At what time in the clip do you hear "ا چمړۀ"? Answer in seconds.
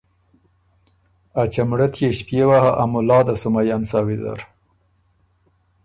1.41-1.87